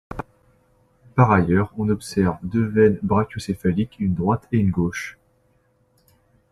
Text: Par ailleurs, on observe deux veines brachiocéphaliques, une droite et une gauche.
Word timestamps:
Par 1.13 1.31
ailleurs, 1.31 1.71
on 1.77 1.87
observe 1.89 2.39
deux 2.41 2.65
veines 2.65 2.97
brachiocéphaliques, 3.03 3.99
une 3.99 4.15
droite 4.15 4.47
et 4.51 4.57
une 4.57 4.71
gauche. 4.71 5.19